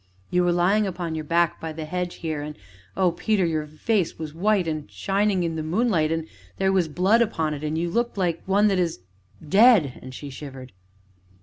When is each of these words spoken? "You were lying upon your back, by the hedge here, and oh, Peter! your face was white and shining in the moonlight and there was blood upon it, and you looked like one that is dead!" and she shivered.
"You 0.31 0.43
were 0.43 0.51
lying 0.51 0.87
upon 0.87 1.13
your 1.13 1.23
back, 1.25 1.61
by 1.61 1.73
the 1.73 1.85
hedge 1.85 2.15
here, 2.25 2.41
and 2.41 2.55
oh, 2.97 3.11
Peter! 3.11 3.45
your 3.45 3.67
face 3.67 4.17
was 4.17 4.33
white 4.33 4.67
and 4.67 4.89
shining 4.89 5.43
in 5.43 5.55
the 5.57 5.61
moonlight 5.61 6.11
and 6.11 6.27
there 6.57 6.71
was 6.71 6.87
blood 6.87 7.21
upon 7.21 7.53
it, 7.53 7.63
and 7.63 7.77
you 7.77 7.87
looked 7.87 8.17
like 8.17 8.41
one 8.47 8.67
that 8.69 8.79
is 8.79 9.01
dead!" 9.47 9.99
and 10.01 10.11
she 10.15 10.31
shivered. 10.31 10.71